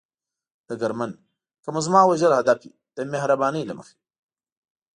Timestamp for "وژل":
2.05-2.33